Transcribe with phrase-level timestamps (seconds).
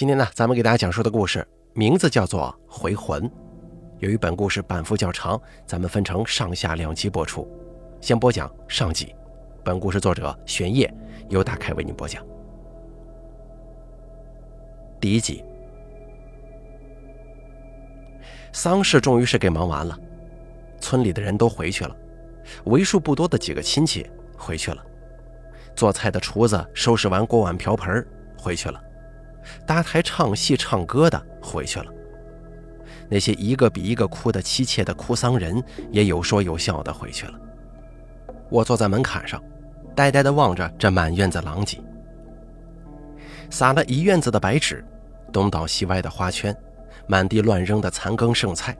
[0.00, 3.22] 今天呢，咱们给大家讲述的故事名字叫做《回魂》。
[3.98, 7.46] 由于本故事版幅较长，咱们分成上下两集播出。
[8.00, 9.14] 先播讲上集。
[9.62, 10.90] 本故事作者玄烨，
[11.28, 12.24] 由大开为您播讲。
[14.98, 15.44] 第一集，
[18.54, 19.94] 丧事终于是给忙完了，
[20.80, 21.94] 村里的人都回去了，
[22.64, 24.82] 为数不多的几个亲戚回去了，
[25.76, 28.02] 做菜的厨子收拾完锅碗瓢盆
[28.38, 28.82] 回去了。
[29.66, 31.86] 搭台唱戏唱歌的回去了，
[33.08, 37.32] 那些一个比一个哭得凄切的哭丧人也有说有笑的回去了。
[38.48, 39.42] 我坐在门槛上，
[39.94, 41.78] 呆呆地望着这满院子狼藉，
[43.50, 44.84] 撒了一院子的白纸，
[45.32, 46.56] 东倒西歪的花圈，
[47.06, 48.76] 满地乱扔的残羹剩菜，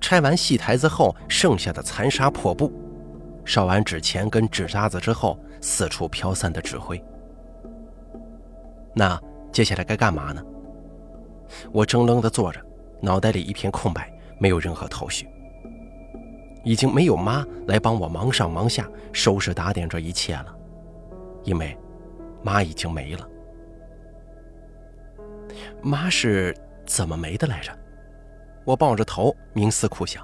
[0.00, 2.72] 拆完戏台子后剩下的残沙破布，
[3.44, 7.00] 烧完纸钱跟纸渣子之后四处飘散的纸灰，
[8.94, 9.20] 那。
[9.56, 10.44] 接下来该干嘛呢？
[11.72, 12.60] 我怔愣地坐着，
[13.00, 15.26] 脑袋里一片空白，没有任何头绪。
[16.62, 20.54] 已经没有妈来帮我忙上忙下收拾打点这一切了，
[21.42, 21.74] 因为
[22.42, 23.26] 妈已经没了。
[25.80, 26.54] 妈是
[26.84, 27.72] 怎么没的来着？
[28.62, 30.22] 我抱着头冥思苦想，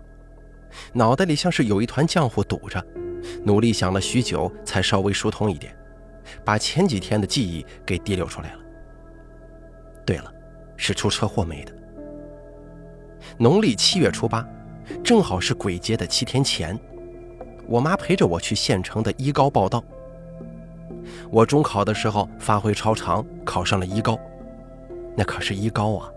[0.92, 2.84] 脑袋里像是有一团浆糊堵着，
[3.42, 5.74] 努力想了许久，才稍微疏通一点，
[6.44, 8.61] 把前几天的记忆给提溜出来了。
[10.04, 10.32] 对了，
[10.76, 11.72] 是出车祸没的。
[13.38, 14.46] 农历七月初八，
[15.02, 16.78] 正好是鬼节的七天前，
[17.66, 19.82] 我妈陪着我去县城的一高报道。
[21.30, 24.18] 我中考的时候发挥超常，考上了一高，
[25.16, 26.10] 那可是一高啊！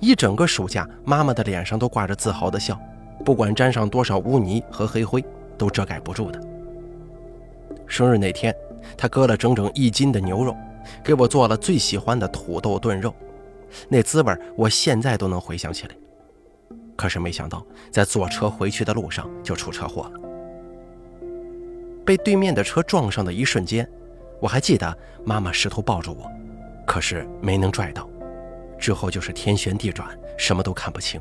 [0.00, 2.78] 一整个暑假，妈妈的脸上都挂着自豪的笑，
[3.24, 5.24] 不管沾上多少污泥和黑灰，
[5.56, 6.40] 都遮盖不住的。
[7.86, 8.54] 生日那天，
[8.96, 10.56] 她割了整整一斤的牛肉。
[11.02, 13.14] 给我做了最喜欢的土豆炖肉，
[13.88, 15.94] 那滋味我现在都能回想起来。
[16.96, 20.20] 可是没想到，在坐车回去的路上就出车祸了。
[22.04, 23.88] 被对面的车撞上的一瞬间，
[24.40, 26.30] 我还记得妈妈试图抱住我，
[26.86, 28.08] 可是没能拽到。
[28.78, 31.20] 之后就是天旋地转，什么都看不清。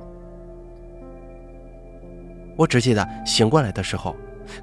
[2.58, 4.16] 我只记得醒过来的时候。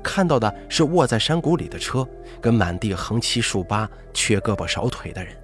[0.02, 2.06] 看到的是卧在山谷里的车，
[2.40, 5.34] 跟满地横七竖八、缺胳膊少腿的人。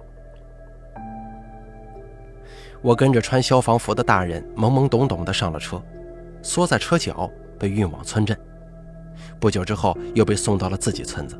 [2.81, 5.81] 我跟着穿消防服的大人懵懵懂懂地上了车，
[6.43, 8.37] 缩在车角，被运往村镇。
[9.39, 11.39] 不久之后，又被送到了自己村子。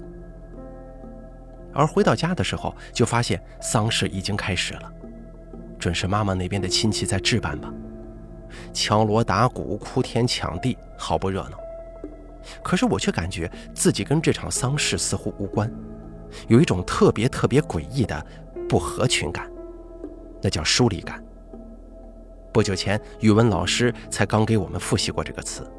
[1.72, 4.92] 而回到家的时候，就发现丧事已经开始了，
[5.78, 7.72] 准是妈妈那边的亲戚在置办吧，
[8.74, 11.58] 敲锣打鼓、哭天抢地，好不热闹。
[12.64, 15.72] 可是我却感觉自己跟这场丧事似乎无关，
[16.48, 18.26] 有一种特别特别诡异的
[18.68, 19.52] 不合群感，
[20.42, 21.24] 那叫疏离感。
[22.52, 25.70] 不久前语文老师才刚给我们复习过这个词。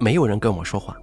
[0.00, 0.96] 没有人跟我说话，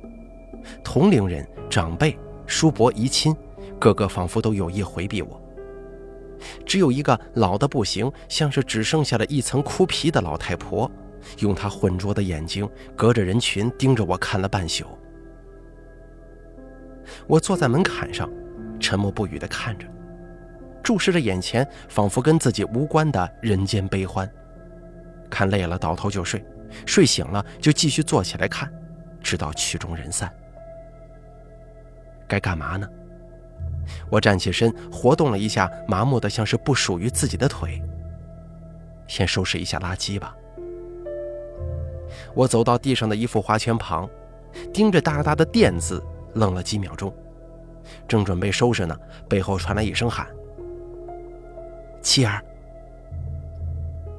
[0.84, 3.36] 同龄人、长辈、叔伯、姨亲，
[3.80, 5.42] 个个仿佛都有意回避我。
[6.66, 10.90] 只有一个老的不行，像是只剩下了一层枯皮的老太婆。
[11.40, 14.86] 用他浑浊的眼睛隔着人群盯着我看了半宿。
[17.28, 18.30] 我坐在门槛上，
[18.80, 19.88] 沉默不语地看着，
[20.84, 24.30] 注视着眼前仿佛跟自己无关的人间悲欢。
[25.30, 26.44] 看累了倒头就睡，
[26.85, 28.72] 睡醒了就继续坐起来看，
[29.22, 30.31] 直到曲终人散。
[32.28, 32.88] 该干嘛呢？
[34.09, 37.81] 我站起身，活动了一下麻木的像是不属于自己的腿。
[39.08, 40.35] 先收拾一下垃圾吧。
[42.35, 44.07] 我走到地上的一副花圈旁，
[44.73, 46.03] 盯着大大的“店”字，
[46.34, 47.12] 愣了几秒钟，
[48.07, 48.96] 正准备收拾呢，
[49.29, 50.28] 背后传来一声喊
[52.03, 52.44] ：“七儿！”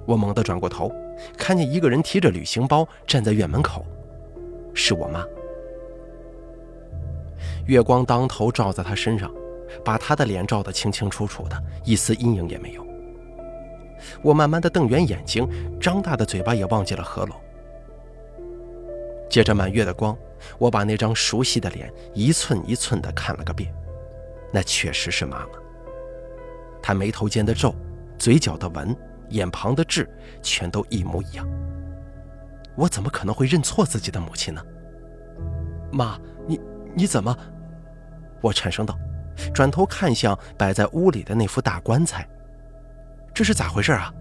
[0.06, 0.90] 我猛地转过头，
[1.36, 3.84] 看见一个人提着旅行包站在院门口，
[4.72, 5.22] 是我妈。
[7.66, 9.30] 月光当头照在她身上，
[9.84, 12.86] 把她的脸照得清清楚楚的，一丝阴影也没有。
[14.22, 15.46] 我慢慢的瞪圆眼睛，
[15.78, 17.36] 张大的嘴巴也忘记了合拢。
[19.28, 20.16] 借着满月的光，
[20.58, 23.72] 我把那张熟悉的脸一寸一寸地看了个遍，
[24.52, 25.58] 那确实是妈妈。
[26.82, 27.74] 她眉头间的皱，
[28.18, 28.96] 嘴角的纹，
[29.30, 30.08] 眼旁的痣，
[30.42, 31.46] 全都一模一样。
[32.76, 34.62] 我怎么可能会认错自己的母亲呢？
[35.90, 36.60] 妈，你
[36.94, 37.36] 你怎么？
[38.40, 38.96] 我颤声道，
[39.52, 42.28] 转头看向摆在屋里的那副大棺材，
[43.34, 44.12] 这是咋回事啊？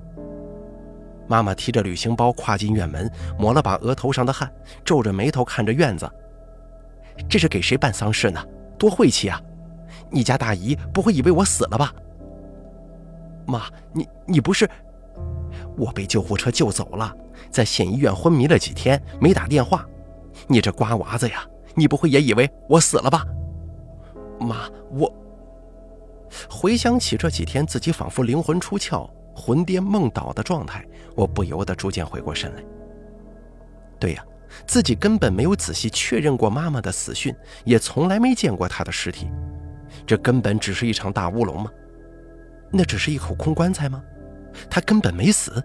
[1.28, 4.52] 妈妈提着旅行包跨进院门，抹了把额头上的汗，
[4.84, 6.10] 皱着眉头看着院子。
[7.30, 8.44] 这是给谁办丧事呢？
[8.78, 9.42] 多晦气啊！
[10.10, 11.94] 你家大姨不会以为我死了吧？
[13.46, 13.64] 妈，
[13.94, 14.70] 你你不是？
[15.78, 17.16] 我被救护车救走了，
[17.50, 19.86] 在县医院昏迷了几天，没打电话。
[20.48, 23.26] 你这瓜娃子呀，你不会也以为我死了吧？
[24.40, 25.12] 妈，我
[26.50, 32.64] 回想起这几天自己仿佛灵魂出窍、魂颠梦倒的状态，我不由得逐渐回过神来。
[34.00, 34.26] 对呀，
[34.66, 37.36] 自己根本没有仔细确认过妈妈的死讯，
[37.66, 39.30] 也从来没见过她的尸体，
[40.08, 41.70] 这根本只是一场大乌龙吗？
[42.72, 44.02] 那只是一口空棺材吗？
[44.70, 45.62] 她根本没死。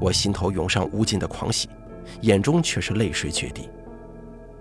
[0.00, 1.68] 我心头涌上无尽的狂喜，
[2.22, 3.68] 眼中却是泪水决堤，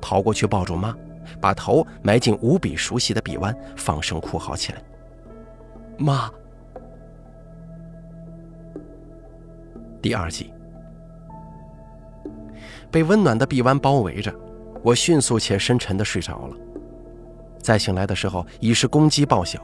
[0.02, 0.96] 跑过去抱住妈。
[1.42, 4.82] 把头埋进无比熟悉的臂弯，放声哭嚎起来。
[5.98, 6.32] 妈。
[10.08, 10.54] 第二集，
[12.90, 14.34] 被温暖的臂弯包围着，
[14.82, 16.56] 我迅速且深沉的睡着了。
[17.60, 19.62] 再醒来的时候，已是公鸡报晓。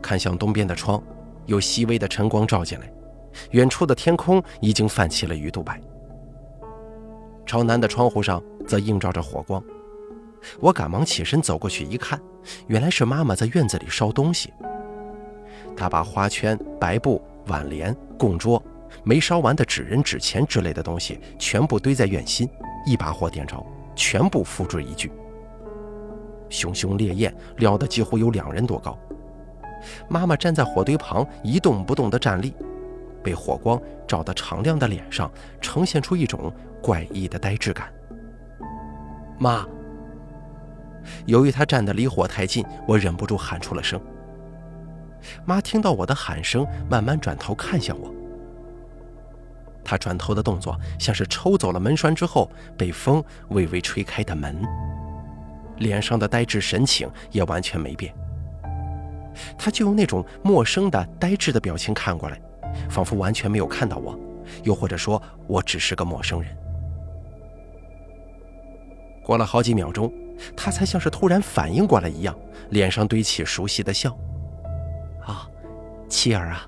[0.00, 1.02] 看向东边的窗，
[1.46, 2.88] 有细微的晨光照进来，
[3.50, 5.80] 远处的天空已经泛起了鱼肚白。
[7.44, 9.60] 朝南的窗户上则映照着火光。
[10.60, 12.16] 我赶忙起身走过去一看，
[12.68, 14.54] 原来是妈妈在院子里烧东西。
[15.76, 18.62] 她把花圈、白布、挽联、供桌、
[19.04, 22.48] 没烧完的纸人、纸钱之类的东西全部堆在院心，
[22.86, 25.10] 一把火点着，全部付之一炬。
[26.48, 28.98] 熊熊烈焰燎得几乎有两人多高。
[30.08, 32.54] 妈妈站在火堆旁一动不动地站立，
[33.22, 35.30] 被火光照得敞亮的脸上
[35.60, 36.52] 呈现出一种
[36.82, 37.92] 怪异的呆滞感。
[39.38, 39.66] 妈。
[41.26, 44.00] 由于他站得离火太近，我忍不住喊出了声。
[45.44, 48.11] 妈听到我的喊声，慢慢转头看向我。
[49.84, 54.62] 他转头的动作像是抽走了门栓之后被风微微吹开的门，
[55.78, 58.14] 脸上的呆滞神情也完全没变。
[59.58, 62.40] 他就用那种陌生的呆滞的表情看过来，
[62.88, 64.18] 仿佛完全没有看到我，
[64.62, 66.56] 又或者说我只是个陌生人。
[69.22, 70.12] 过了好几秒钟。
[70.56, 72.36] 他才像是突然反应过来一样，
[72.70, 74.10] 脸上堆起熟悉的笑。
[75.24, 75.46] 啊，
[76.08, 76.66] 妻儿啊，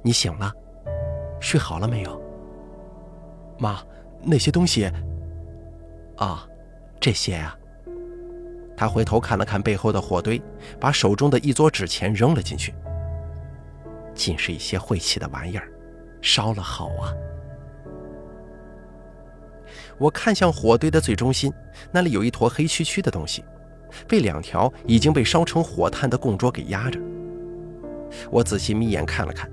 [0.00, 0.50] 你醒了，
[1.40, 2.20] 睡好了没有？
[3.58, 3.82] 妈，
[4.22, 4.90] 那些东西。
[6.16, 6.48] 啊，
[7.00, 7.56] 这些呀。
[8.76, 10.40] 他回头看了看背后的火堆，
[10.80, 12.74] 把手中的一撮纸钱扔了进去。
[14.14, 15.68] 尽是一些晦气的玩意儿，
[16.20, 17.12] 烧了好啊。
[19.96, 21.52] 我看向火堆的最中心，
[21.92, 23.44] 那里有一坨黑黢黢的东西，
[24.08, 26.98] 被两条已经被烧成火炭的供桌给压着。
[28.30, 29.48] 我仔细眯眼看了看，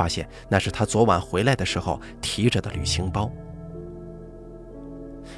[0.00, 3.30] 发现那是他昨晚回来的时候提着的旅行包。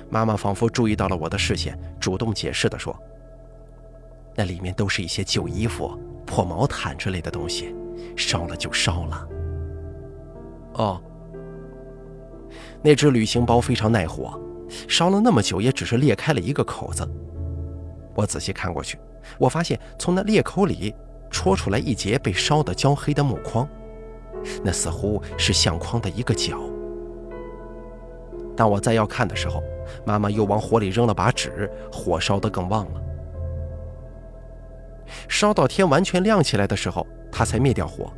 [0.09, 2.97] 妈妈仿佛注意到了我的视线，主动解释地说
[4.37, 7.75] ：“那里面都是一些旧衣服、破毛毯之类的东西，
[8.17, 9.29] 烧了就烧了。”
[10.79, 11.03] 哦。
[12.81, 14.41] 那只旅行包非常耐火，
[14.87, 17.05] 烧了那么久也只是裂开了一个口子。
[18.15, 18.97] 我仔细看过去，
[19.41, 20.95] 我发现从那裂口里
[21.33, 23.69] 戳出来一截被烧得焦黑的木框，
[24.63, 26.59] 那似乎是相框的一个角。
[28.57, 29.63] 当我再要看的时候，
[30.05, 33.03] 妈妈又往火里扔了把纸，火烧得更旺了。
[35.29, 38.13] 烧到天完全亮起来的时候，她才灭掉火，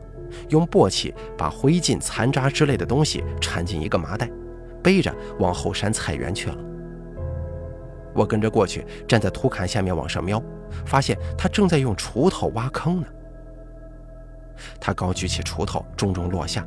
[0.48, 4.28] 用簸箕把灰烬、残渣之类的东西掺进一个麻袋。
[4.82, 6.56] 背着往后山菜园去了。
[8.14, 10.42] 我跟着过去，站在土坎下面往上瞄，
[10.84, 13.06] 发现他正在用锄头挖坑呢。
[14.80, 16.66] 他高举起锄头，重重落下，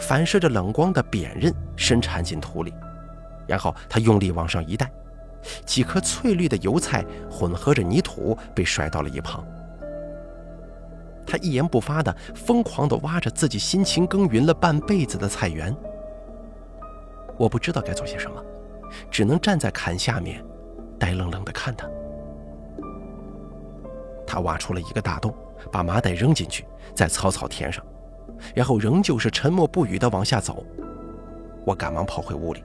[0.00, 2.72] 反射着冷光的扁刃深缠进土里，
[3.46, 4.90] 然后他用力往上一带，
[5.64, 9.44] 几颗翠绿的油菜混合着泥土被甩到了一旁。
[11.26, 15.74] 他一言不发地疯狂地挖着自己辛勤耕耘了半辈子的菜园。
[17.38, 18.42] 我不知道该做些什么，
[19.10, 20.44] 只能站在坎下面，
[20.98, 21.88] 呆愣愣地看他。
[24.26, 25.34] 他挖出了一个大洞，
[25.70, 26.64] 把麻袋扔进去，
[26.94, 27.84] 再草草填上，
[28.54, 30.64] 然后仍旧是沉默不语地往下走。
[31.64, 32.62] 我赶忙跑回屋里。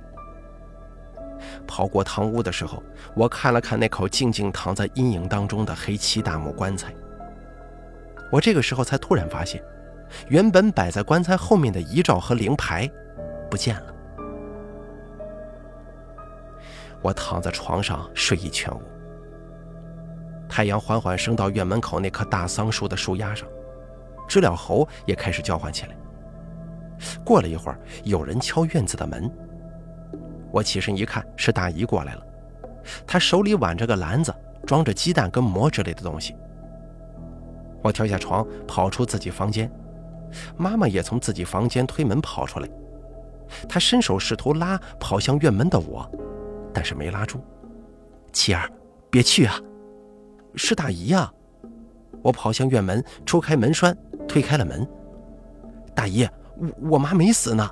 [1.68, 2.82] 跑过堂屋的时候，
[3.16, 6.94] 我看了看那口静静躺在阴影当中的黑漆大木棺材。
[8.32, 9.62] 我这个时候才突然发现，
[10.30, 12.90] 原本摆在棺材后面的遗照和灵牌
[13.50, 13.94] 不见了。
[17.02, 18.82] 我躺在床上睡意全无。
[20.48, 23.48] 太阳缓缓升到院门口那棵大桑树的树丫上，
[24.28, 25.96] 知了猴也开始叫唤起来。
[27.26, 29.30] 过了一会儿，有人敲院子的门。
[30.52, 32.26] 我起身一看，是大姨过来了。
[33.06, 34.34] 她手里挽着个篮子，
[34.66, 36.36] 装着鸡蛋跟馍之类的东西。
[37.84, 39.70] 我跳下床，跑出自己房间，
[40.56, 42.70] 妈妈也从自己房间推门跑出来。
[43.68, 46.10] 她伸手试图拉跑向院门的我，
[46.74, 47.44] 但是没拉住。
[48.32, 48.70] 七儿，
[49.10, 49.60] 别去啊！
[50.56, 51.32] 是大姨呀！
[52.22, 53.96] 我跑向院门，抽开门栓，
[54.28, 54.88] 推开了门。
[55.94, 57.70] 大姨，我我妈没死呢。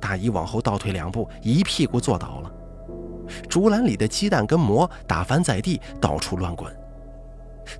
[0.00, 2.52] 大姨往后倒退两步，一屁股坐倒了，
[3.48, 6.74] 竹篮里的鸡蛋跟馍打翻在地，到处乱滚。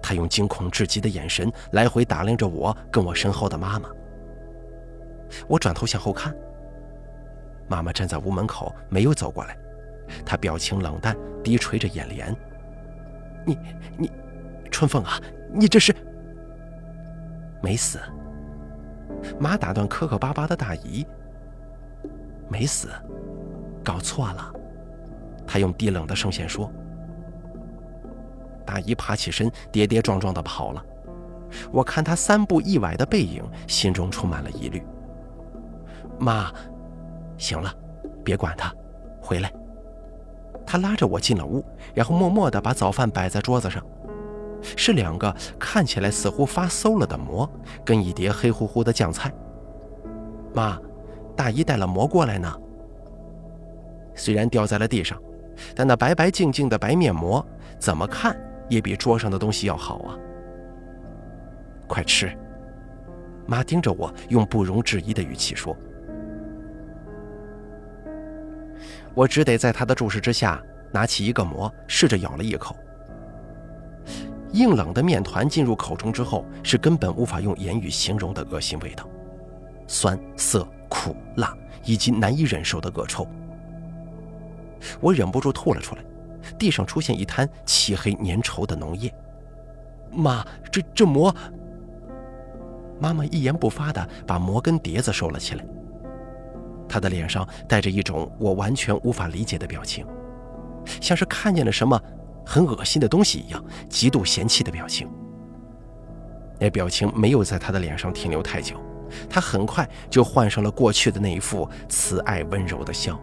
[0.03, 3.89] 她用惊恐至极的眼神来回打量着我跟我身后的妈妈。
[5.49, 6.35] 我转头向后看，
[7.69, 9.57] 妈妈站在屋门口，没有走过来，
[10.25, 12.35] 她表情冷淡，低垂着眼帘。
[13.47, 13.59] 你
[13.97, 14.11] 你，
[14.71, 15.21] 春凤啊，
[15.53, 15.95] 你这是
[17.63, 17.99] 没死？
[19.39, 21.07] 妈打断磕磕巴巴的大姨。
[22.49, 22.89] 没死，
[23.83, 24.53] 搞错了。
[25.47, 26.71] 她用低冷的声线说。
[28.65, 30.85] 大姨爬起身，跌跌撞撞地跑了。
[31.71, 34.83] 我看她三步一崴的背影，心中充满了疑虑。
[36.19, 36.53] 妈，
[37.39, 37.73] 行了，
[38.25, 38.75] 别管她，
[39.21, 39.53] 回来。
[40.67, 43.83] 他拉着我进了屋，然后默默地把早饭摆在桌子上，
[44.63, 47.49] 是两个看起来似乎发馊了的馍，
[47.85, 49.33] 跟一碟黑乎乎的酱菜。
[50.53, 50.79] 妈，
[51.37, 52.53] 大姨带了馍过来呢。
[54.15, 55.21] 虽然掉在了地上，
[55.75, 57.47] 但那白白净净的白面馍，
[57.79, 58.37] 怎么看？
[58.69, 60.19] 也比桌上的东西要好啊！
[61.87, 62.37] 快吃！
[63.47, 65.77] 妈盯着我，用不容置疑的语气说。
[69.17, 72.77] 我只得在他的注视之下，拿起一个馍，试着咬了一口。
[74.53, 79.09] 硬冷的面团进入口中之后，是根本无法用言语形容的恶心味道，
[79.87, 83.27] 酸涩苦辣，以及难以忍受的恶臭。
[85.01, 86.05] 我忍不住吐了出来。
[86.59, 89.13] 地上出现一滩漆黑粘稠的脓液，
[90.13, 91.35] 妈，这这馍……
[93.01, 95.67] 妈妈一言不发地把馍跟碟子收了起来。
[96.89, 100.07] 她的脸上带着一种我完全无法理解的表情，
[101.01, 102.01] 像是看见了什么
[102.45, 105.09] 很恶心的东西一样，极度嫌弃的表情。
[106.59, 108.81] 那表情没有在她的脸上停留太久，
[109.29, 113.21] 她很快就换上了过去的那一副慈爱温柔的笑。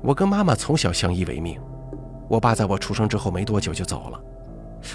[0.00, 1.58] 我跟妈妈从小相依为命，
[2.28, 4.20] 我爸在我出生之后没多久就走了，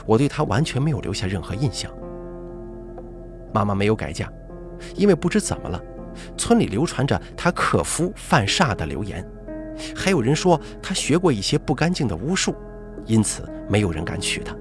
[0.05, 1.91] 我对他完全没有留下任何印象。
[3.53, 4.31] 妈妈没有改嫁，
[4.95, 5.81] 因为不知怎么了，
[6.37, 9.25] 村里流传着她克夫犯煞的流言，
[9.95, 12.55] 还有人说她学过一些不干净的巫术，
[13.05, 14.55] 因此没有人敢娶她。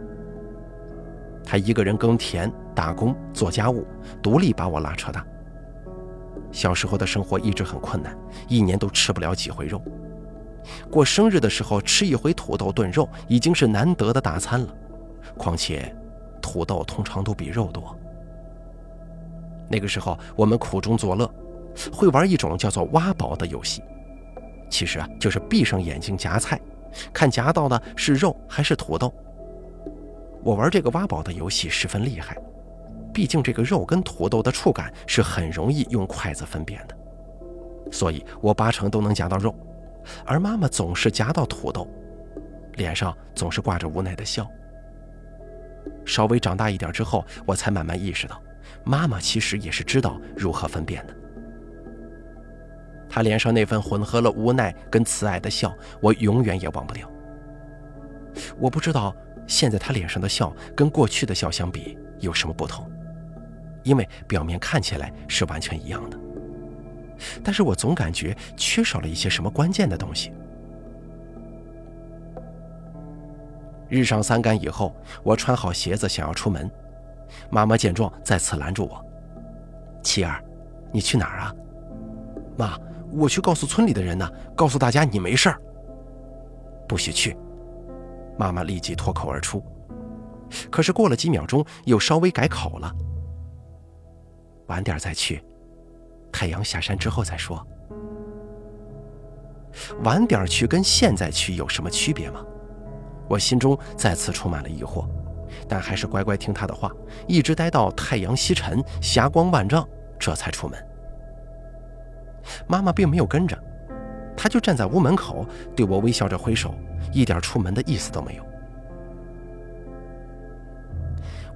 [1.45, 3.87] 她一个人耕田、打工、做家务，
[4.23, 5.25] 独立把我拉扯大。
[6.51, 8.17] 小时候的生活一直很困难，
[8.49, 9.83] 一年都吃不了几回肉。
[10.91, 14.69] 过生日的时候吃一回土豆炖肉已经是难得的大餐了，
[15.37, 15.95] 况且
[16.41, 17.99] 土豆通常都比肉多。
[19.69, 21.31] 那个时候我们苦中作乐，
[21.93, 23.83] 会玩一种叫做挖宝的游戏，
[24.71, 26.61] 其实啊就是闭上眼睛夹菜，
[27.13, 29.13] 看夹到的是肉还是土豆。
[30.43, 32.37] 我玩这个挖宝的游戏十分厉害，
[33.13, 36.97] 毕竟这个肉跟土豆的触感是很容易用筷子分辨的，
[37.91, 39.55] 所以我八成都能夹到肉。
[40.25, 41.87] 而妈妈总是夹到土豆，
[42.77, 44.49] 脸上总是挂着无奈的笑。
[46.07, 48.41] 稍微长大一点之后，我才慢慢意识到，
[48.85, 51.15] 妈妈其实也是知道如何分辨的。
[53.09, 57.11] 她脸上那份混合了无奈跟慈爱的笑，我永远也忘不掉。
[58.59, 59.15] 我不知道
[59.47, 62.91] 现在她脸上的笑跟过去的笑相比有什么不同，
[63.83, 66.19] 因为表面看起来是完全一样的。
[67.43, 70.33] 但是我总感觉缺少了一些什么关键的东西。
[73.89, 76.71] 日上三竿以后，我穿好鞋子想要出门，
[77.51, 79.05] 妈妈见状再次拦住我
[80.03, 80.43] ：“七儿，
[80.93, 81.55] 你去哪儿啊
[82.57, 82.79] ？”“妈，
[83.13, 85.61] 我去告诉村里的人呢，告诉大家你没事儿。
[86.89, 87.37] ”“不许去！”
[88.39, 89.63] 妈妈立即脱口而出，
[90.71, 92.95] 可是过了几秒钟又稍微改口了
[94.69, 95.45] ：“晚点再去。”
[96.33, 97.67] 太阳下山之后再说。
[100.03, 102.45] 晚点去跟现在去有什么区别吗？
[103.29, 105.07] 我心中再次充满了疑惑，
[105.69, 106.91] 但还是乖乖听他的话，
[107.27, 109.87] 一直待到太阳西沉、霞光万丈，
[110.19, 110.79] 这才出门。
[112.67, 113.59] 妈妈并没有跟着，
[114.37, 116.75] 她就站在屋门口，对我微笑着挥手，
[117.13, 118.43] 一点出门的意思都没有。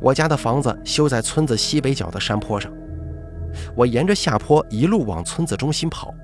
[0.00, 2.72] 我家的房子修在村子西北角的山坡上。
[3.76, 6.14] 我沿着下坡一路往村子中心跑，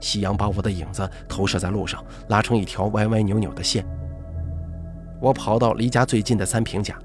[0.00, 3.86] 夕阳把我的影子投射在路上，拉成一条歪歪扭扭的线。
[5.20, 6.96] 我跑到离家最近的三平家，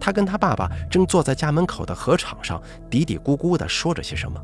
[0.00, 4.42] 他跟他爸爸正坐在家门口的河场上嘀嘀咕咕地说着些什么。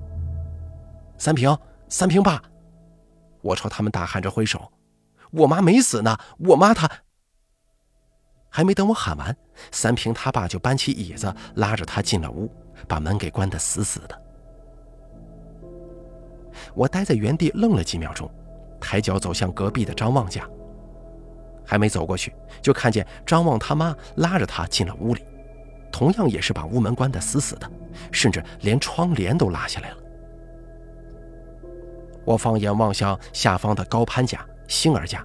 [1.17, 1.57] 三平，
[1.89, 2.43] 三平爸，
[3.43, 4.71] 我朝他们大喊着挥手
[5.33, 6.91] ：“我妈没死呢，我妈她……”
[8.53, 9.37] 还没等我喊完，
[9.71, 12.51] 三平他爸就搬起椅子拉着他进了屋，
[12.89, 14.23] 把门给关得死死的。
[16.75, 18.29] 我待在原地愣了几秒钟，
[18.81, 20.45] 抬脚走向隔壁的张旺家。
[21.71, 25.25] 还没走过去，就看见张望他妈拉着他进了屋里，
[25.93, 27.71] 同样也是把屋门关得死死的，
[28.11, 29.97] 甚至连窗帘都拉下来了。
[32.25, 35.25] 我放眼望向下方的高攀家、星儿家，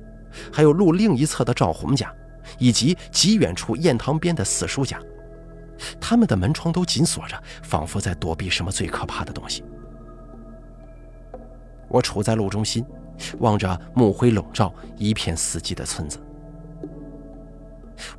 [0.54, 2.14] 还有路另一侧的赵红家，
[2.60, 5.00] 以及极远处堰塘边的四叔家，
[6.00, 9.64] 他们的门窗都紧锁着，仿佛在躲避什么最可怕的东西。
[11.88, 12.86] 我处在路中心，
[13.40, 16.20] 望着暮灰笼罩、一片死寂的村子。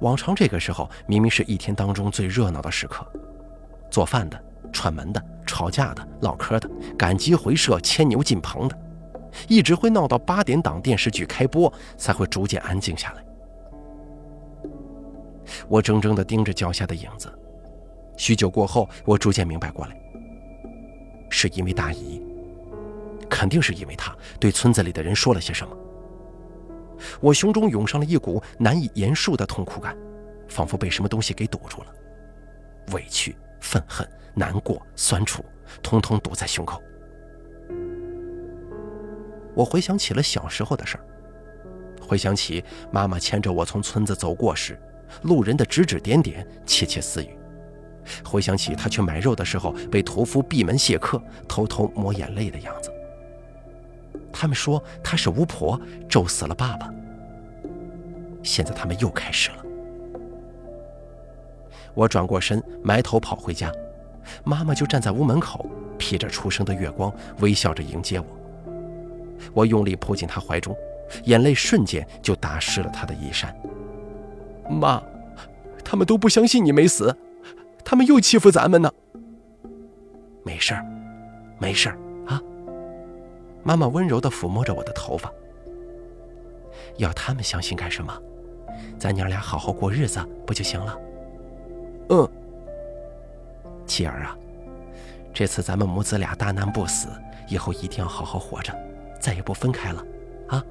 [0.00, 3.06] 往常这个时候明明是一天当中最热闹的时刻，
[3.90, 8.78] 做饭的、串门的、吵架的、唠嗑的、赶集回社、牵牛进棚的，
[9.48, 13.24] 一直会闹到八点档电视剧开播才会逐渐安静下来。
[15.68, 17.32] 我怔怔地盯着脚下的影子，
[18.16, 19.96] 许久过后，我逐渐明白过来，
[21.30, 22.20] 是因为大姨，
[23.30, 25.76] 肯定是因为她对村子里的人说了些什么。
[27.20, 29.96] 我胸中涌上了一股难以言述的痛苦感，
[30.48, 31.86] 仿佛被什么东西给堵住了。
[32.92, 35.44] 委屈、愤恨、难过、酸楚，
[35.82, 36.80] 通通堵在胸口。
[39.54, 41.04] 我回想起了小时候的事儿，
[42.00, 42.62] 回想起
[42.92, 44.78] 妈妈牵着我从村子走过时，
[45.22, 47.28] 路人的指指点点、窃窃私语；
[48.24, 52.90] 回想起她去买肉的时候，被屠夫闭门谢客、偷偷抹眼泪的样子。
[54.38, 56.92] 他们说她是巫婆，咒死了爸爸。
[58.42, 59.64] 现在他们又开始了。
[61.94, 63.72] 我转过身，埋头跑回家，
[64.44, 65.64] 妈妈就站在屋门口，
[65.96, 67.10] 披着初升的月光，
[67.40, 68.26] 微笑着迎接我。
[69.54, 70.76] 我用力扑进她怀中，
[71.24, 73.56] 眼泪瞬间就打湿了她的衣衫。
[74.68, 75.02] 妈，
[75.82, 77.16] 他们都不相信你没死，
[77.82, 78.92] 他们又欺负咱们呢。
[80.44, 80.84] 没事儿，
[81.58, 81.98] 没事儿。
[83.66, 85.28] 妈妈温柔地抚摸着我的头发。
[86.98, 88.16] 要他们相信干什么？
[88.96, 90.96] 咱娘俩好好过日子不就行了？
[92.10, 92.28] 嗯。
[93.84, 94.38] 琪儿啊，
[95.34, 97.08] 这次咱们母子俩大难不死，
[97.48, 98.72] 以后一定要好好活着，
[99.18, 100.06] 再也不分开了，
[100.46, 100.64] 啊？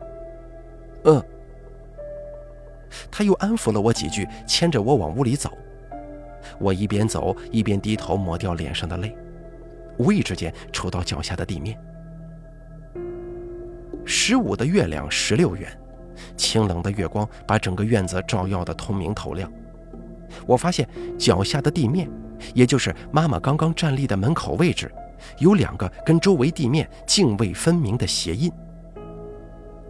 [1.04, 1.22] 嗯。
[3.12, 5.52] 他又安抚了我几句，牵着我往屋里走。
[6.60, 9.14] 我一边走一边低头抹掉脸上的泪，
[9.98, 11.78] 无意之间触到脚下的地面。
[14.06, 15.70] 十五的月亮十六圆，
[16.38, 19.52] 清冷的月光把整个院子照耀得通明透亮。
[20.46, 20.88] 我发现
[21.18, 22.10] 脚下的地面，
[22.54, 24.92] 也就是妈妈刚刚站立的门口位置，
[25.40, 28.52] 有两个跟周围地面泾渭分明的鞋印。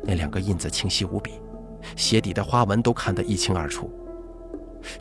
[0.02, 1.32] 那两个印子清晰无比，
[1.96, 3.92] 鞋底的花纹都看得一清二楚。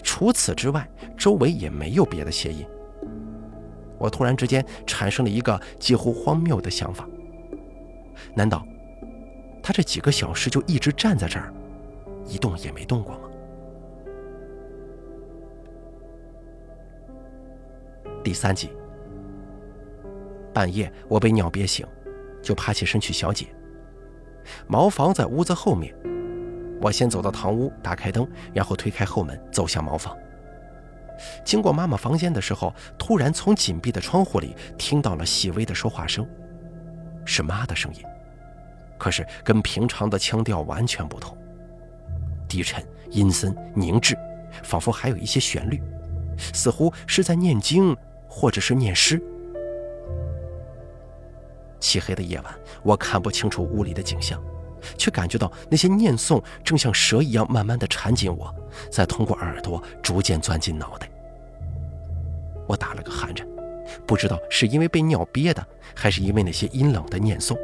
[0.03, 2.67] 除此之外，周围也没有别的鞋印。
[3.99, 7.07] 我突然之间产生了一个几乎荒谬的想法：
[8.35, 8.67] 难道？
[9.67, 11.51] 他这几个小时就一直站在这儿，
[12.27, 13.31] 一动也没动过吗？
[18.23, 18.71] 第三集，
[20.53, 21.87] 半夜我被尿憋醒，
[22.43, 23.47] 就爬起身去小解。
[24.67, 25.95] 茅房在屋子后面，
[26.83, 30.15] 我先走到堂屋，打开灯，然后推开后门，走向茅房。
[31.43, 36.29] 经过妈妈房间的时候，突然从紧闭的窗户里听到了细微的说话声，
[37.25, 38.05] 是妈的声音。
[38.99, 41.37] 可是跟平常的腔调完全不同，
[42.49, 44.17] 低沉、阴森、凝滞，
[44.63, 45.83] 仿佛还有一些旋律，
[46.53, 47.97] 似乎是在念经
[48.29, 49.23] 或者是念诗。
[51.81, 54.43] 漆黑的夜晚，我看不清楚屋里的景象，
[54.97, 58.55] 却感觉到那些念诵正像蛇一样慢慢的缠紧我，
[58.91, 61.11] 再通过耳朵逐渐钻进脑袋。
[62.67, 63.47] 我打了个寒颤，
[64.07, 67.55] 不知道是因为被尿憋的，还是因为那些阴冷的念诵。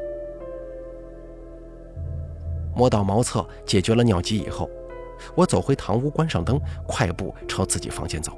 [2.75, 4.69] 摸到茅厕，解决了尿急以后，
[5.35, 8.33] 我走回堂屋，关上灯，快步朝自己房间走。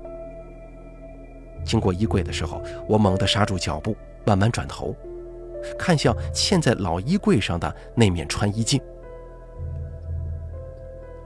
[1.64, 4.94] 经过衣柜的时候，我猛地刹住脚步，慢慢转头，
[5.78, 8.80] 看向嵌在老衣柜上的那面穿衣镜。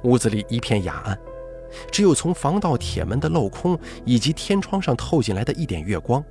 [0.03, 1.19] 屋子里一片哑暗，
[1.91, 6.23] 只有从防盗铁门的镂空以及天窗上透进来的一点月光，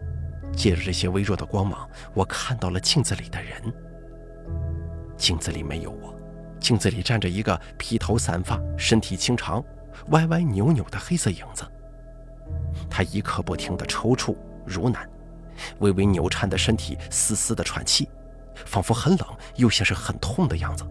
[0.55, 3.73] 借着这些微弱的光芒，我看到了镜子里的人。
[5.17, 6.14] 镜子里没有我。
[6.65, 9.63] 镜子里站着一个披头散发、身体清长、
[10.07, 11.63] 歪歪扭扭的黑色影子。
[12.89, 15.07] 他一刻不停的抽搐如难，
[15.77, 18.09] 微微扭颤的身体嘶嘶的喘气，
[18.65, 20.83] 仿佛很冷又像是很痛的样子。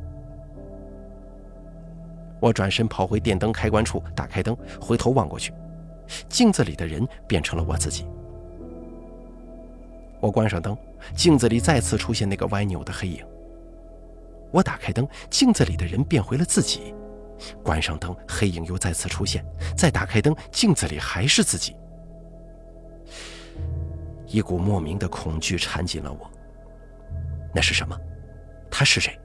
[2.38, 5.52] 我转身跑回电灯开关处，打开灯，回头望过去，
[6.28, 8.06] 镜子里的人变成了我自己。
[10.20, 10.78] 我关上灯，
[11.16, 13.26] 镜子里再次出现那个歪扭的黑影。
[14.54, 16.94] 我打开灯，镜子里的人变回了自己。
[17.60, 19.44] 关上灯，黑影又再次出现。
[19.76, 21.76] 再打开灯，镜子里还是自己。
[24.28, 26.30] 一股莫名的恐惧缠紧了我。
[27.52, 27.98] 那是什么？
[28.70, 29.18] 他是谁？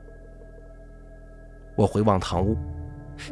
[1.77, 2.57] 我回望堂屋，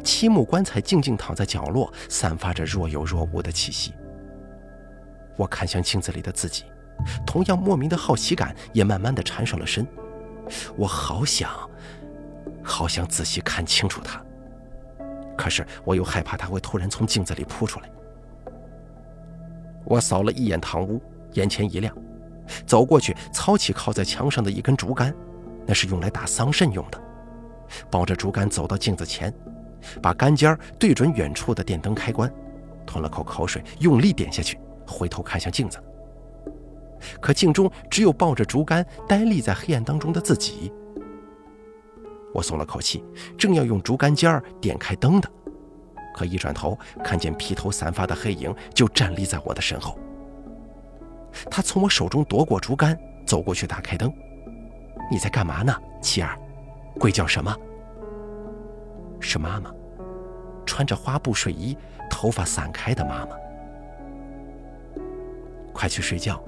[0.04, 3.92] 漆木棺材静静躺在角落，散发着若有若无的气息。
[5.36, 6.62] 我看向镜子里的自己，
[7.26, 9.84] 同样莫名的好奇感也慢慢的缠上了身。
[10.76, 11.67] 我好想，
[12.68, 14.22] 好想仔细看清楚他。
[15.36, 17.90] 可是我又害怕他会突然从镜子里扑出来。
[19.84, 21.00] 我扫了一眼堂屋，
[21.32, 21.96] 眼前一亮，
[22.66, 25.14] 走过去，操起靠在墙上的一根竹竿，
[25.66, 27.00] 那是用来打桑葚用的。
[27.90, 29.32] 抱着竹竿走到镜子前，
[30.02, 32.30] 把竿尖对准远处的电灯开关，
[32.84, 35.78] 吞了口口水，用力点下去，回头看向镜子。
[37.20, 40.72] 可镜中只有抱着竹竿呆立在黑暗当中的自己。
[42.34, 43.04] 我松了口气，
[43.36, 45.30] 正要用竹竿尖儿点开灯的，
[46.14, 49.98] 可一转头看见披头散发的黑影就站立在我的身后。
[51.50, 54.12] 他从我手中夺过竹竿，走过去打开灯。
[55.10, 56.38] 你在干嘛呢，七儿？
[56.98, 57.54] 鬼叫什么？
[59.20, 59.72] 是妈妈，
[60.66, 61.76] 穿着花布睡衣，
[62.10, 63.36] 头发散开的妈妈。
[65.72, 66.42] 快去睡觉，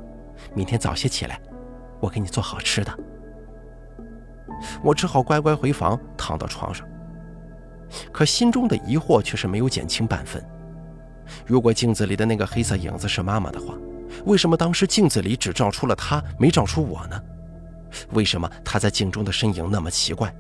[0.55, 1.40] 明天早些起来，
[2.01, 2.99] 我给你做好吃的。
[4.83, 6.87] 我只好乖乖回房，躺到床上。
[8.12, 10.44] 可心中的疑惑却是没有减轻半分。
[11.46, 13.75] 如果镜子里的那个黑色影子是妈妈的话，
[14.27, 17.20] 为什么当时镜子里只照出了她，没照出我呢？
[18.12, 20.33] 为什么她在镜中的身影那么奇怪？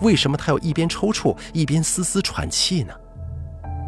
[0.00, 2.94] 为什么她要一边抽搐一边嘶嘶喘气呢？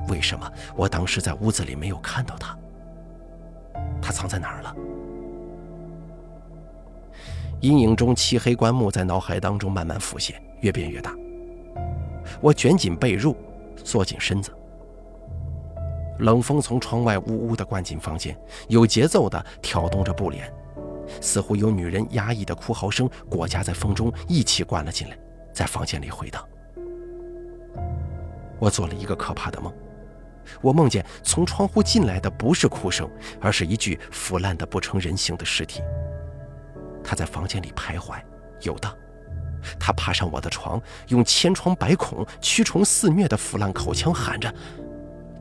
[0.09, 2.57] 为什么我当时在屋子里没有看到她？
[4.03, 4.75] 她藏在哪儿了？
[7.65, 11.17] 阴影中，漆黑棺木在脑海当中慢慢浮现，越变越大。
[12.39, 13.35] 我卷紧被褥，
[13.83, 14.53] 缩紧身子。
[16.19, 18.37] 冷风从窗外呜呜地灌进房间，
[18.69, 20.53] 有节奏地挑动着布帘，
[21.23, 25.17] 似乎有女人压抑的哭嚎声裹挟在风中一起灌了进来，
[25.55, 26.47] 在房间里回荡。
[28.59, 29.73] 我做了一个可怕的梦，
[30.61, 33.09] 我梦见从窗户进来的不是哭声，
[33.41, 35.81] 而是一具腐烂的不成人形的尸体。
[37.05, 38.19] 他在房间里徘徊
[38.63, 38.97] 游荡，
[39.79, 44.53] 他爬上我的床，用千疮百孔、蛆虫肆虐的腐烂口腔喊着：“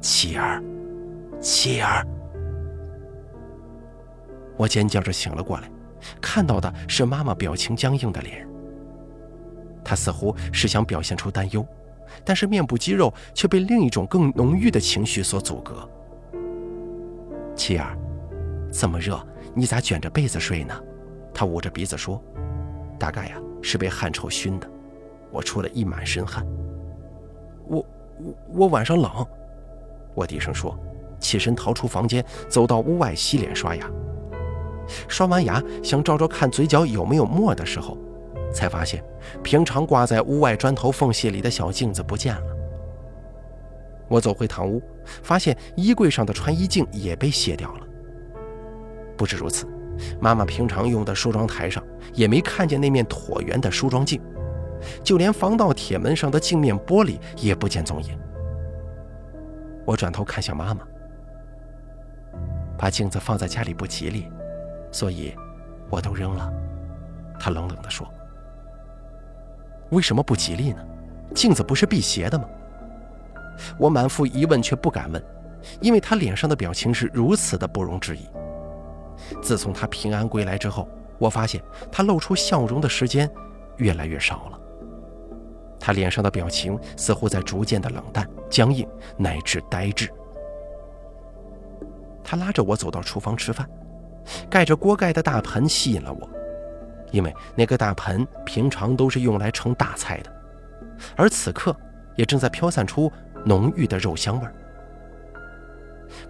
[0.01, 0.61] 妻儿，
[1.39, 2.05] 妻儿！”
[4.57, 5.71] 我尖叫着醒了过来，
[6.21, 8.47] 看到的是妈妈表情僵硬的脸。
[9.83, 11.65] 她似乎是想表现出担忧，
[12.23, 15.89] 但是面部肌肉却被另一种更浓郁的情绪所阻隔。
[17.55, 17.97] 妻儿，
[18.71, 20.79] 这么热，你咋卷着被子睡呢？
[21.33, 22.21] 他捂着鼻子说
[22.99, 24.69] ：“大概呀，是被汗臭熏的，
[25.31, 26.45] 我出了一满身汗。
[27.67, 27.77] 我
[28.19, 29.11] 我我晚上冷。”
[30.15, 30.77] 我低声说，
[31.19, 33.89] 起身逃出房间，走到屋外洗脸刷牙。
[35.07, 37.97] 刷完牙，想照照看嘴角有没有沫的时候，
[38.53, 39.03] 才发现
[39.41, 42.43] 平常挂在屋外砖头缝隙里的小镜子不见了。
[44.07, 44.79] 我走回堂屋，
[45.23, 47.87] 发现衣柜上的穿衣镜也被卸掉了。
[49.17, 49.65] 不止如此。
[50.19, 54.21] 妈妈平常用的梳妆台上也没看见那面椭圆的梳妆镜，
[55.03, 58.17] 就连防盗铁门上的镜面玻璃也不见踪影。
[59.85, 60.81] 我转头看向妈妈，
[62.77, 64.29] 把镜子放在家里不吉利，
[64.91, 65.35] 所以
[65.89, 66.51] 我都扔了。
[67.39, 68.07] 她冷冷地说
[69.91, 70.85] ：“为什么不吉利呢？
[71.35, 72.45] 镜子不是辟邪的吗？”
[73.77, 75.23] 我满腹疑问却不敢问，
[75.81, 78.27] 因为她脸上的表情是如此的不容置疑。
[79.41, 83.29] 自从他平安归来之后，我发现他露出笑容的时间
[83.77, 84.59] 越来越少了。
[85.79, 90.09] 他脸上的表情似乎在逐渐的冷淡、僵硬，乃至呆滞。
[92.23, 93.69] 他拉着我走到厨房吃饭，
[94.49, 96.29] 盖着锅盖的大盆吸引了我，
[97.11, 100.31] 因为那个大盆平常都是用来盛大菜的，
[101.17, 101.75] 而此刻
[102.15, 103.11] 也正在飘散出
[103.43, 104.53] 浓郁的肉香味儿。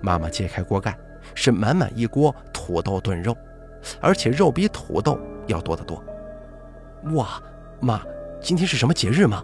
[0.01, 0.97] 妈妈揭开锅盖。
[1.35, 3.35] 是满满一锅土豆炖肉，
[4.01, 6.03] 而且肉比土豆要多得多。
[7.13, 7.41] 哇，
[7.79, 8.01] 妈，
[8.41, 9.43] 今天是什么节日吗？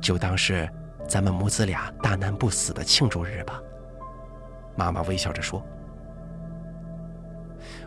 [0.00, 0.68] 就当是
[1.08, 3.60] 咱们母子俩大难不死的庆祝日吧。”
[4.76, 5.62] 妈妈微笑着说。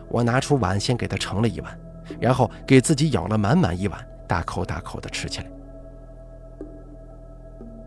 [0.08, 1.78] 我拿出碗，先给她盛了一碗，
[2.20, 5.50] 然后给自己舀了满满一碗，大口大口的吃起来。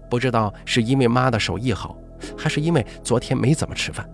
[0.10, 1.96] 不知道是因为妈的手艺好，
[2.36, 4.10] 还是因为昨天没怎么吃饭，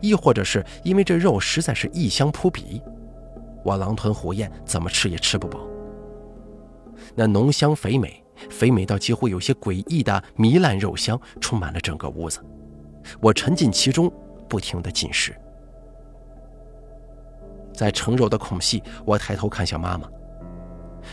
[0.00, 2.82] 亦或者是因为这肉实在是异香扑鼻，
[3.64, 5.60] 我狼吞虎咽，怎么吃也吃不饱。
[7.14, 12.40] 那浓香肥美，肥美到几乎有些诡异的糜烂肉香充满了整个屋子，
[13.20, 14.12] 我沉浸其中，
[14.48, 15.34] 不停的进食。
[17.72, 20.08] 在盛肉的空隙，我抬头看向妈妈，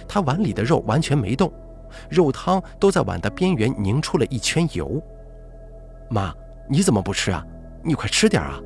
[0.08, 1.52] 她碗里的肉完全没动。
[2.10, 5.02] 肉汤都在碗的边缘凝出了一圈油。
[6.10, 6.34] 妈，
[6.68, 7.46] 你怎么不吃啊？
[7.86, 8.60] 你快吃点啊！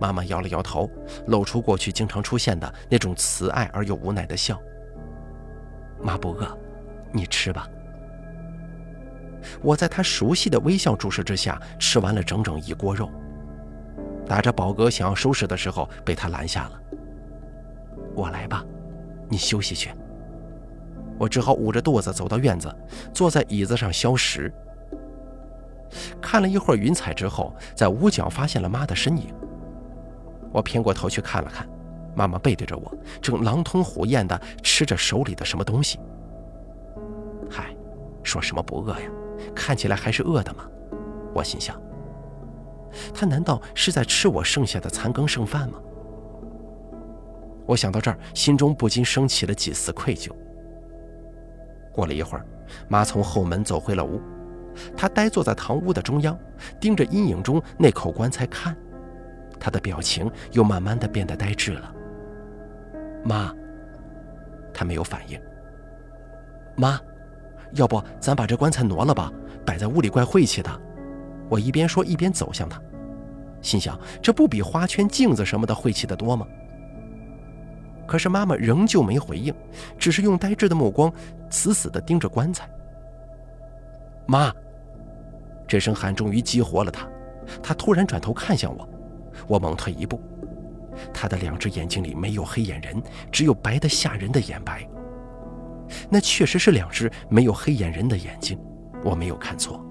[0.00, 0.90] 妈妈摇了摇头，
[1.28, 4.60] 露出过去经常出现的那种慈爱而又无奈的笑。
[6.02, 6.58] 妈不饿，
[7.12, 7.68] 你吃吧。
[9.62, 13.08] 我在她熟悉的微笑注视之下，吃完了整整一锅肉。
[14.26, 16.80] 打着饱嗝想要收拾的时候，被她拦下了。
[18.16, 18.64] 我来吧，
[19.28, 19.92] 你休息去。
[21.16, 22.74] 我只好捂着肚子走到院子，
[23.12, 24.52] 坐在椅子上消食。
[26.20, 29.32] 看了一会儿云彩之后，在屋角发现了妈的身影。
[30.52, 31.68] 我偏过头去看了看，
[32.14, 35.98] 妈妈背对着我，正狼吞虎咽地吃着手里的什么东西。
[37.50, 37.74] 嗨，
[38.22, 39.10] 说什么不饿呀？
[39.54, 40.64] 看起来还是饿的嘛。
[41.34, 41.80] 我心想，
[43.12, 45.78] 他难道是在吃我剩下的残羹剩饭吗？
[47.66, 50.30] 我想到这儿，心中不禁升起了几丝愧疚。
[51.92, 52.46] 过了一会儿，
[52.88, 54.20] 妈从后门走回了屋，
[54.96, 56.38] 她呆坐在堂屋的中央，
[56.80, 58.76] 盯着阴影中那口棺材看，
[59.58, 61.94] 她的表情又慢慢的变得呆滞了。
[63.24, 63.54] 妈，
[64.72, 65.40] 她没有反应。
[66.76, 67.00] 妈，
[67.72, 69.32] 要不咱把这棺材挪了吧，
[69.64, 70.80] 摆在屋里怪晦气的。
[71.48, 72.80] 我一边说一边走向她，
[73.62, 76.46] 心想这不比花圈、镜子什么的晦气的多吗？
[78.06, 79.54] 可是妈妈仍旧没回应，
[79.98, 81.10] 只是用呆滞的目光
[81.48, 82.68] 死死地盯着棺材。
[84.26, 84.52] 妈，
[85.74, 87.04] 这声喊终于激活了他，
[87.60, 88.88] 他突然转头看向我，
[89.48, 90.20] 我猛退一步。
[91.12, 94.88] 他的两只眼睛里没有黑眼仁，只有白的吓人的眼白。
[96.08, 98.56] 那确实是两只没有黑眼仁的眼睛，
[99.02, 99.84] 我没有看错。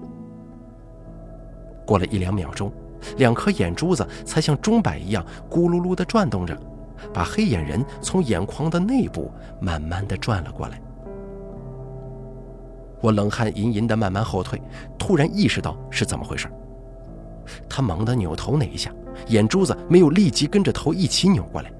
[1.86, 2.72] 过了一两秒钟，
[3.18, 6.58] 两颗眼珠子才像钟摆一样咕噜噜地转动着。
[7.12, 10.80] 把黑眼仁从眼眶的内部慢慢的转了过来，
[13.00, 14.60] 我冷汗吟吟的慢慢后退，
[14.98, 16.48] 突然意识到是怎么回事。
[17.68, 18.90] 他猛地扭头那一下，
[19.28, 21.70] 眼珠子没有立即跟着头一起扭过来，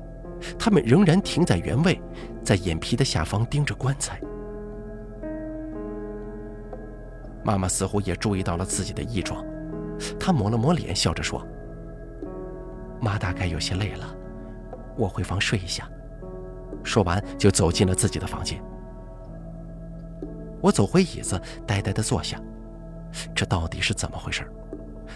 [0.58, 1.98] 他们仍然停在原位，
[2.42, 4.20] 在眼皮的下方盯着棺材。
[7.42, 9.42] 妈妈似乎也注意到了自己的异状，
[10.18, 11.46] 她抹了抹脸，笑着说
[13.00, 14.14] ：“妈大概有些累了。”
[14.96, 15.88] 我回房睡一下。
[16.82, 18.62] 说完，就走进了自己的房间。
[20.64, 22.40] 我走回椅子，呆呆地坐下。
[23.34, 24.50] 这到底是怎么回事？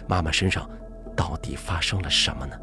[0.07, 0.69] 妈妈身上
[1.17, 2.55] 到底发生了什么呢？